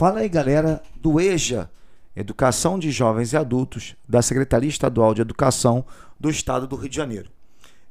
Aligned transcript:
Fala 0.00 0.20
aí, 0.20 0.30
galera 0.30 0.82
do 0.98 1.20
EJA, 1.20 1.70
Educação 2.16 2.78
de 2.78 2.90
Jovens 2.90 3.34
e 3.34 3.36
Adultos, 3.36 3.94
da 4.08 4.22
Secretaria 4.22 4.70
Estadual 4.70 5.12
de 5.12 5.20
Educação 5.20 5.84
do 6.18 6.30
Estado 6.30 6.66
do 6.66 6.74
Rio 6.74 6.88
de 6.88 6.96
Janeiro. 6.96 7.28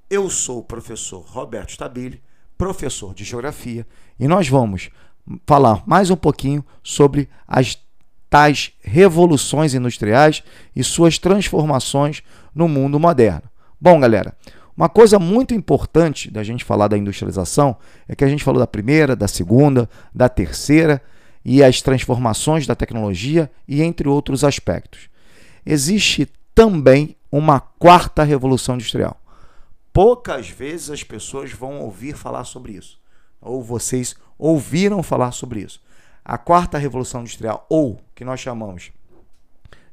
Eu 0.09 0.27
sou 0.27 0.57
o 0.57 0.63
professor 0.63 1.23
Roberto 1.27 1.69
Stabile, 1.69 2.19
professor 2.57 3.13
de 3.13 3.23
Geografia, 3.23 3.85
e 4.19 4.27
nós 4.27 4.49
vamos 4.49 4.89
falar 5.45 5.83
mais 5.85 6.09
um 6.09 6.15
pouquinho 6.15 6.65
sobre 6.81 7.29
as 7.47 7.77
tais 8.27 8.71
revoluções 8.81 9.75
industriais 9.75 10.41
e 10.75 10.83
suas 10.83 11.19
transformações 11.19 12.23
no 12.55 12.67
mundo 12.67 12.99
moderno. 12.99 13.43
Bom, 13.79 13.99
galera, 13.99 14.35
uma 14.75 14.89
coisa 14.89 15.19
muito 15.19 15.53
importante 15.53 16.31
da 16.31 16.41
gente 16.41 16.65
falar 16.65 16.87
da 16.87 16.97
industrialização 16.97 17.77
é 18.07 18.15
que 18.15 18.23
a 18.23 18.27
gente 18.27 18.43
falou 18.43 18.59
da 18.59 18.65
primeira, 18.65 19.15
da 19.15 19.27
segunda, 19.27 19.87
da 20.11 20.27
terceira 20.27 20.99
e 21.43 21.63
as 21.63 21.81
transformações 21.81 22.67
da 22.67 22.75
tecnologia 22.75 23.51
e 23.67 23.81
entre 23.81 24.07
outros 24.07 24.43
aspectos. 24.43 25.09
Existe 25.65 26.27
também 26.53 27.15
uma 27.31 27.59
quarta 27.59 28.23
revolução 28.23 28.75
industrial. 28.75 29.19
Poucas 29.93 30.49
vezes 30.49 30.89
as 30.89 31.03
pessoas 31.03 31.51
vão 31.51 31.81
ouvir 31.81 32.15
falar 32.15 32.43
sobre 32.43 32.73
isso, 32.73 32.99
ou 33.41 33.63
vocês 33.63 34.15
ouviram 34.37 35.01
falar 35.01 35.31
sobre 35.31 35.61
isso. 35.61 35.81
A 36.23 36.37
quarta 36.37 36.77
revolução 36.77 37.21
industrial, 37.21 37.65
ou 37.69 37.99
que 38.13 38.23
nós 38.23 38.39
chamamos 38.39 38.91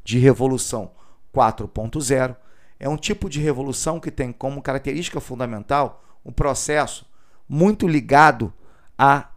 de 0.05 0.19
revolução 0.19 0.91
4.0, 1.34 2.36
é 2.78 2.88
um 2.88 2.97
tipo 2.97 3.28
de 3.28 3.41
revolução 3.41 3.98
que 3.98 4.10
tem 4.10 4.33
como 4.33 4.62
característica 4.62 5.20
fundamental 5.20 6.05
um 6.24 6.33
processo 6.33 7.06
muito 7.48 7.86
ligado 7.86 8.52
a 8.98 9.28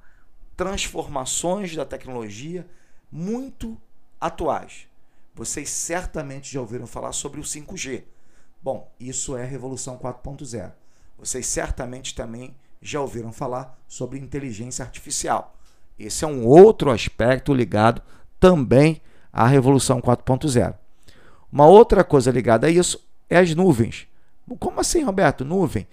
transformações 0.59 1.73
da 1.73 1.85
tecnologia 1.85 2.67
muito 3.09 3.77
atuais. 4.19 4.89
Vocês 5.33 5.69
certamente 5.69 6.51
já 6.51 6.59
ouviram 6.59 6.85
falar 6.85 7.13
sobre 7.13 7.39
o 7.39 7.43
5G. 7.43 8.03
Bom, 8.61 8.91
isso 8.99 9.37
é 9.37 9.45
revolução 9.45 9.97
4.0. 9.97 10.73
Vocês 11.17 11.47
certamente 11.47 12.13
também 12.13 12.53
já 12.81 12.99
ouviram 12.99 13.31
falar 13.31 13.79
sobre 13.87 14.19
inteligência 14.19 14.83
artificial. 14.83 15.55
Esse 15.97 16.25
é 16.25 16.27
um 16.27 16.45
outro 16.45 16.91
aspecto 16.91 17.53
ligado 17.53 18.01
também 18.37 19.01
à 19.31 19.47
Revolução 19.47 20.01
4.0. 20.01 20.75
Uma 21.49 21.67
outra 21.67 22.03
coisa 22.03 22.31
ligada 22.31 22.67
a 22.67 22.69
isso 22.69 23.01
é 23.29 23.37
as 23.37 23.55
nuvens. 23.55 24.09
Como 24.59 24.81
assim, 24.81 25.03
Roberto? 25.03 25.45
Nuvem? 25.45 25.87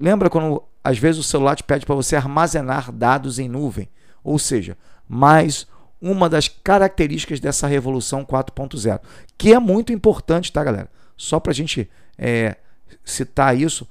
Lembra 0.00 0.30
quando 0.30 0.62
às 0.82 0.96
vezes 0.96 1.20
o 1.20 1.28
celular 1.28 1.56
te 1.56 1.62
pede 1.62 1.84
para 1.84 1.94
você 1.94 2.16
armazenar 2.16 2.90
dados 2.90 3.38
em 3.38 3.50
nuvem? 3.50 3.86
Ou 4.28 4.38
seja, 4.38 4.76
mais 5.08 5.66
uma 6.00 6.28
das 6.28 6.48
características 6.48 7.40
dessa 7.40 7.66
Revolução 7.66 8.26
4.0, 8.26 9.00
que 9.38 9.54
é 9.54 9.58
muito 9.58 9.90
importante, 9.90 10.52
tá, 10.52 10.62
galera? 10.62 10.90
Só 11.16 11.40
para 11.40 11.50
a 11.50 11.54
gente 11.54 11.88
é, 12.18 12.56
citar 13.02 13.56
isso, 13.56 13.88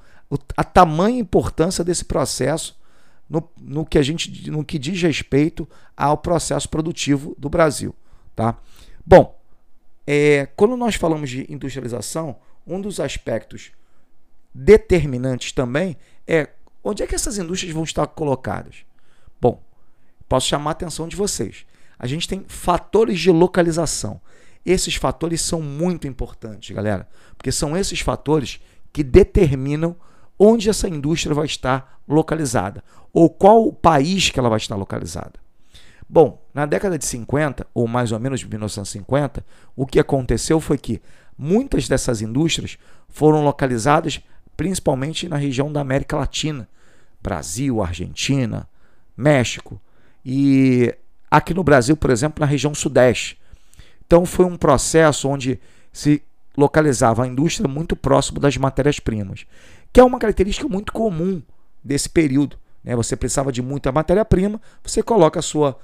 a 0.55 0.63
tamanha 0.63 1.19
importância 1.19 1.83
desse 1.83 2.05
processo 2.05 2.79
no, 3.27 3.49
no, 3.59 3.83
que 3.83 3.97
a 3.97 4.03
gente 4.03 4.51
no 4.51 4.63
que 4.63 4.77
diz 4.77 5.01
respeito 5.01 5.67
ao 5.95 6.17
processo 6.17 6.69
produtivo 6.69 7.35
do 7.37 7.49
Brasil, 7.49 7.95
tá? 8.35 8.57
Bom, 9.03 9.37
é, 10.05 10.47
quando 10.55 10.77
nós 10.77 10.93
falamos 10.93 11.31
de 11.31 11.51
industrialização, 11.51 12.37
um 12.65 12.79
dos 12.79 12.99
aspectos 12.99 13.71
determinantes 14.53 15.51
também 15.51 15.97
é 16.27 16.49
onde 16.83 17.01
é 17.01 17.07
que 17.07 17.15
essas 17.15 17.39
indústrias 17.39 17.73
vão 17.73 17.83
estar 17.83 18.05
colocadas. 18.05 18.85
Posso 20.27 20.47
chamar 20.47 20.71
a 20.71 20.73
atenção 20.73 21.07
de 21.07 21.15
vocês. 21.15 21.65
A 21.97 22.05
gente 22.05 22.27
tem 22.27 22.45
fatores 22.47 23.19
de 23.19 23.31
localização. 23.31 24.21
Esses 24.65 24.95
fatores 24.95 25.41
são 25.41 25.61
muito 25.61 26.07
importantes, 26.07 26.75
galera, 26.75 27.07
porque 27.37 27.51
são 27.51 27.75
esses 27.75 28.01
fatores 28.01 28.59
que 28.91 29.03
determinam 29.03 29.95
onde 30.37 30.69
essa 30.69 30.87
indústria 30.87 31.33
vai 31.33 31.45
estar 31.45 32.01
localizada 32.07 32.83
ou 33.13 33.29
qual 33.29 33.65
o 33.65 33.73
país 33.73 34.29
que 34.29 34.39
ela 34.39 34.49
vai 34.49 34.57
estar 34.57 34.75
localizada. 34.75 35.33
Bom, 36.09 36.45
na 36.53 36.65
década 36.65 36.97
de 36.97 37.05
50, 37.05 37.67
ou 37.73 37.87
mais 37.87 38.11
ou 38.11 38.19
menos 38.19 38.39
de 38.39 38.47
1950, 38.47 39.45
o 39.75 39.85
que 39.85 39.99
aconteceu 39.99 40.59
foi 40.59 40.77
que 40.77 41.01
muitas 41.37 41.87
dessas 41.87 42.21
indústrias 42.21 42.77
foram 43.09 43.43
localizadas 43.43 44.21
principalmente 44.55 45.29
na 45.29 45.37
região 45.37 45.71
da 45.71 45.81
América 45.81 46.17
Latina, 46.17 46.67
Brasil, 47.21 47.81
Argentina, 47.81 48.67
México 49.15 49.79
e 50.29 50.93
aqui 51.31 51.53
no 51.53 51.63
Brasil, 51.63 51.95
por 51.95 52.09
exemplo, 52.09 52.41
na 52.41 52.45
região 52.45 52.75
Sudeste. 52.75 53.39
Então 54.05 54.25
foi 54.25 54.45
um 54.45 54.57
processo 54.57 55.29
onde 55.29 55.57
se 55.93 56.21
localizava 56.57 57.23
a 57.23 57.27
indústria 57.27 57.67
muito 57.67 57.95
próximo 57.95 58.39
das 58.39 58.57
matérias-primas 58.57 59.45
que 59.97 59.99
é 59.99 60.03
uma 60.03 60.19
característica 60.19 60.67
muito 60.67 60.93
comum 60.93 61.41
desse 61.83 62.07
período. 62.07 62.57
Né? 62.83 62.95
Você 62.95 63.15
precisava 63.15 63.51
de 63.51 63.61
muita 63.61 63.91
matéria-prima, 63.91 64.61
você 64.83 65.01
coloca 65.01 65.39
a 65.39 65.41
sua 65.41 65.75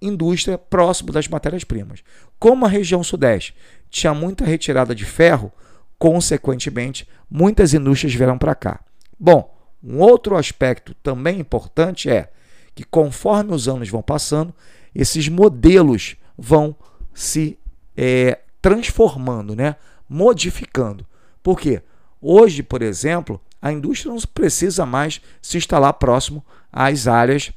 indústria 0.00 0.56
próximo 0.56 1.12
das 1.12 1.28
matérias-primas. 1.28 2.02
Como 2.38 2.64
a 2.64 2.68
região 2.68 3.02
sudeste 3.02 3.54
tinha 3.90 4.14
muita 4.14 4.44
retirada 4.44 4.94
de 4.94 5.04
ferro, 5.04 5.52
consequentemente, 5.98 7.06
muitas 7.30 7.74
indústrias 7.74 8.14
vieram 8.14 8.38
para 8.38 8.54
cá. 8.54 8.80
Bom, 9.20 9.54
um 9.82 10.00
outro 10.00 10.36
aspecto 10.36 10.94
também 11.02 11.40
importante 11.40 12.08
é 12.08 12.30
que 12.78 12.84
conforme 12.84 13.52
os 13.52 13.66
anos 13.66 13.88
vão 13.88 14.00
passando, 14.00 14.54
esses 14.94 15.28
modelos 15.28 16.14
vão 16.38 16.76
se 17.12 17.58
é, 17.96 18.38
transformando, 18.62 19.56
né? 19.56 19.74
modificando. 20.08 21.04
Por 21.42 21.58
quê? 21.58 21.82
Hoje, 22.22 22.62
por 22.62 22.80
exemplo, 22.80 23.40
a 23.60 23.72
indústria 23.72 24.14
não 24.14 24.20
precisa 24.32 24.86
mais 24.86 25.20
se 25.42 25.58
instalar 25.58 25.92
próximo 25.94 26.44
às 26.72 27.08
áreas 27.08 27.50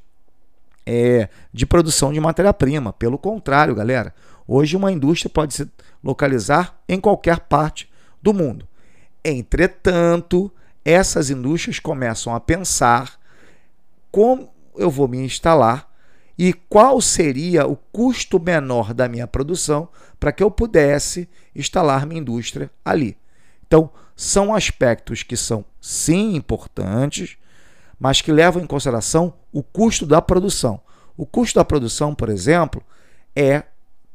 é, 0.88 1.30
de 1.54 1.68
produção 1.68 2.12
de 2.12 2.20
matéria-prima. 2.20 2.92
Pelo 2.92 3.20
contrário, 3.20 3.76
galera, 3.76 4.16
hoje 4.48 4.76
uma 4.76 4.92
indústria 4.92 5.30
pode 5.30 5.54
se 5.54 5.70
localizar 6.04 6.82
em 6.90 7.00
qualquer 7.00 7.42
parte 7.42 7.88
do 8.24 8.34
mundo. 8.34 8.68
Entretanto, 9.24 10.52
essas 10.84 11.30
indústrias 11.30 11.78
começam 11.78 12.34
a 12.34 12.40
pensar 12.40 13.20
como 14.12 14.50
eu 14.76 14.90
vou 14.90 15.08
me 15.08 15.18
instalar 15.18 15.90
e 16.38 16.54
qual 16.54 17.00
seria 17.02 17.68
o 17.68 17.76
custo 17.76 18.40
menor 18.40 18.94
da 18.94 19.08
minha 19.08 19.28
produção 19.28 19.88
para 20.20 20.32
que 20.32 20.42
eu 20.42 20.50
pudesse 20.50 21.30
instalar 21.56 22.06
minha 22.06 22.22
indústria 22.22 22.72
ali. 22.84 23.18
Então, 23.66 23.90
são 24.16 24.54
aspectos 24.54 25.24
que 25.24 25.38
são 25.38 25.66
sim 25.80 26.36
importantes, 26.36 27.38
mas 28.00 28.22
que 28.22 28.32
levam 28.32 28.62
em 28.62 28.68
consideração 28.68 29.34
o 29.52 29.64
custo 29.64 30.06
da 30.06 30.22
produção. 30.22 30.82
O 31.18 31.26
custo 31.26 31.60
da 31.60 31.66
produção, 31.66 32.16
por 32.16 32.30
exemplo, 32.30 32.84
é 33.36 33.64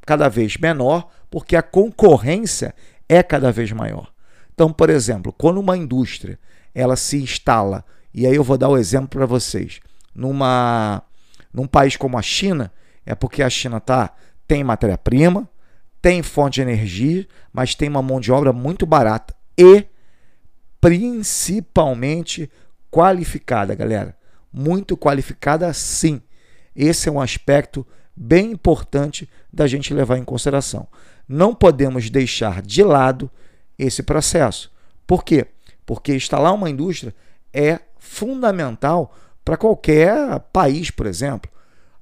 cada 0.05 0.28
vez 0.28 0.56
menor 0.56 1.09
porque 1.31 1.56
a 1.56 1.62
concorrência 1.62 2.75
é 3.09 3.22
cada 3.22 3.53
vez 3.53 3.72
maior. 3.72 4.12
Então, 4.55 4.72
por 4.72 4.91
exemplo, 4.91 5.33
quando 5.33 5.59
uma 5.59 5.77
indústria 5.77 6.39
ela 6.75 6.97
se 6.97 7.16
instala, 7.22 7.84
e 8.12 8.27
aí 8.27 8.34
eu 8.34 8.45
vou 8.45 8.59
dar 8.59 8.69
o 8.69 8.77
exemplo 8.77 9.09
para 9.09 9.27
vocês, 9.27 9.81
numa 10.16 11.03
num 11.53 11.66
país 11.66 11.97
como 11.97 12.19
a 12.19 12.22
China, 12.22 12.72
é 13.04 13.15
porque 13.15 13.43
a 13.43 13.50
China 13.50 13.81
tá 13.81 14.15
tem 14.49 14.62
matéria-prima, 14.65 15.49
tem 16.03 16.22
fonte 16.22 16.56
de 16.56 16.62
energia, 16.62 17.27
mas 17.53 17.75
tem 17.75 17.88
uma 17.88 18.03
mão 18.03 18.21
de 18.21 18.31
obra 18.31 18.53
muito 18.53 18.87
barata 18.87 19.34
e 19.59 19.87
principalmente 20.81 22.50
qualificada, 22.91 23.75
galera. 23.75 24.16
Muito 24.53 24.97
qualificada, 24.97 25.72
sim. 25.72 26.21
Esse 26.75 27.09
é 27.09 27.12
um 27.12 27.21
aspecto 27.21 27.87
bem 28.15 28.53
importante 28.53 29.28
da 29.53 29.66
gente 29.66 29.92
levar 29.92 30.16
em 30.16 30.24
consideração. 30.24 30.86
Não 31.28 31.54
podemos 31.54 32.09
deixar 32.09 32.63
de 32.63 32.83
lado 32.83 33.30
esse 33.78 34.03
processo. 34.03 34.71
Por 35.07 35.24
quê? 35.24 35.47
Porque 35.84 36.15
instalar 36.15 36.54
uma 36.54 36.71
indústria 36.71 37.15
é 37.53 37.80
fundamental 37.98 39.15
para 39.47 39.57
qualquer 39.57 40.41
país, 40.53 40.91
por 40.91 41.07
exemplo. 41.07 41.48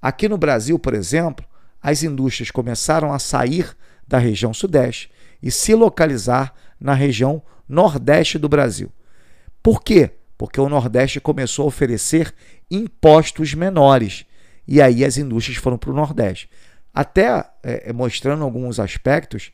Aqui 0.01 0.31
no 0.31 0.39
Brasil, 0.39 0.79
por 0.79 0.95
exemplo, 0.95 1.45
as 1.81 2.03
indústrias 2.03 2.51
começaram 2.51 3.13
a 3.13 3.19
sair 3.19 3.77
da 4.09 4.17
região 4.17 4.55
Sudeste 4.55 5.11
e 5.43 5.51
se 5.51 5.75
localizar 5.75 6.55
na 6.81 6.95
região 6.95 7.43
Nordeste 7.69 8.39
do 8.39 8.49
Brasil. 8.49 8.91
Por 9.63 9.83
quê? 9.83 10.13
Porque 10.39 10.59
o 10.59 10.71
Nordeste 10.71 11.21
começou 11.21 11.67
a 11.67 11.69
oferecer 11.69 12.35
impostos 12.71 13.53
menores 13.53 14.25
e 14.67 14.81
aí 14.81 15.05
as 15.05 15.19
indústrias 15.19 15.59
foram 15.59 15.77
para 15.77 15.91
o 15.91 15.95
Nordeste. 15.95 16.49
Até 16.95 17.45
é, 17.63 17.91
é, 17.91 17.93
mostrando 17.93 18.43
alguns 18.43 18.81
aspectos, 18.81 19.53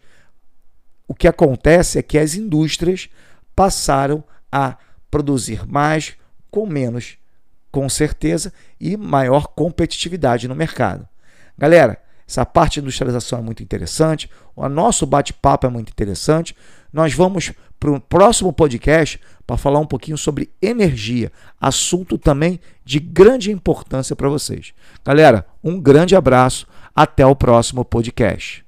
o 1.09 1.15
que 1.15 1.27
acontece 1.27 1.99
é 1.99 2.03
que 2.03 2.19
as 2.19 2.37
indústrias 2.37 3.09
passaram 3.57 4.23
a 4.53 4.77
produzir 5.11 5.67
mais 5.67 6.15
com 6.53 6.65
menos, 6.67 7.19
com 7.71 7.89
certeza, 7.89 8.53
e 8.81 8.97
maior 8.97 9.49
competitividade 9.49 10.49
no 10.49 10.55
mercado. 10.55 11.09
Galera, 11.57 11.99
Essa 12.31 12.47
parte 12.47 12.75
de 12.75 12.81
industrialização 12.83 13.41
é 13.41 13.43
muito 13.43 13.61
interessante. 13.61 14.31
O 14.55 14.69
nosso 14.69 15.05
bate-papo 15.05 15.67
é 15.67 15.69
muito 15.69 15.91
interessante. 15.91 16.55
Nós 16.93 17.13
vamos 17.13 17.53
para 17.81 17.91
o 17.91 18.01
próximo 18.01 18.53
podcast 18.53 19.21
para 19.45 19.57
falar 19.57 19.81
um 19.81 19.87
pouquinho 19.87 20.17
sobre 20.17 20.49
energia, 20.63 21.33
assunto 21.61 22.17
também 22.17 22.61
de 22.85 23.01
grande 23.01 23.51
importância 23.51 24.15
para 24.15 24.29
vocês. 24.29 24.73
Galera, 25.05 25.45
um 25.65 25.81
grande 25.81 26.15
abraço, 26.15 26.69
até 26.95 27.27
o 27.27 27.35
próximo 27.35 27.85
podcast. 27.85 28.65